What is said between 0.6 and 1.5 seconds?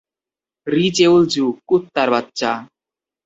রি চেউল জু,